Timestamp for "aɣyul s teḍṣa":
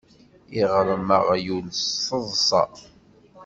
1.17-2.63